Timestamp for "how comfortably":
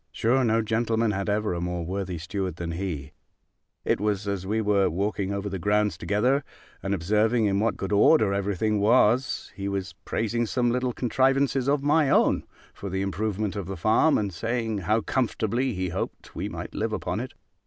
14.79-15.73